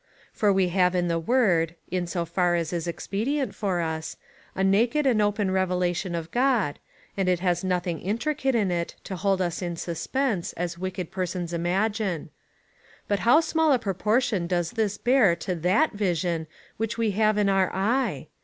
[0.33, 4.17] For we have in the word (in so far as is ex pedient for us)
[4.55, 6.79] a naked and open revelation of God,
[7.15, 11.53] and it has nothing intricate in it, to hold us in suspense, as wicked persons
[11.53, 12.21] imagine ;^
[13.07, 16.47] but how small a j)roportion does this bear to that vision,
[16.77, 18.27] which we have in our eye